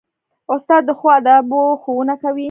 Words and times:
استاد 0.53 0.81
د 0.87 0.91
ښو 0.99 1.07
آدابو 1.17 1.61
ښوونه 1.81 2.15
کوي. 2.21 2.39